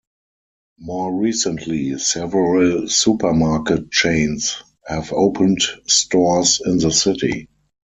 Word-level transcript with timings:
More 0.79 1.13
recently 1.13 1.95
several 1.99 2.87
supermarket 2.89 3.91
chains 3.91 4.55
have 4.87 5.13
opened 5.13 5.61
stores 5.85 6.59
in 6.65 6.79
the 6.79 6.89
city. 6.89 7.47